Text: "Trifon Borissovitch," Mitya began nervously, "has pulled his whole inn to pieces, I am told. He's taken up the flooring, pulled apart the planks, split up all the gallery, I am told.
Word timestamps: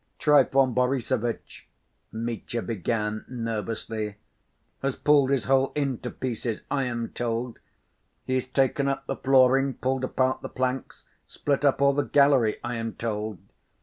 "Trifon 0.17 0.73
Borissovitch," 0.73 1.67
Mitya 2.11 2.63
began 2.63 3.23
nervously, 3.29 4.15
"has 4.81 4.95
pulled 4.95 5.29
his 5.29 5.43
whole 5.45 5.71
inn 5.75 5.99
to 5.99 6.09
pieces, 6.09 6.63
I 6.71 6.85
am 6.85 7.09
told. 7.09 7.59
He's 8.25 8.47
taken 8.47 8.87
up 8.87 9.05
the 9.05 9.15
flooring, 9.15 9.75
pulled 9.75 10.03
apart 10.03 10.41
the 10.41 10.49
planks, 10.49 11.05
split 11.27 11.63
up 11.63 11.83
all 11.83 11.93
the 11.93 12.01
gallery, 12.01 12.57
I 12.63 12.77
am 12.77 12.93
told. 12.95 13.37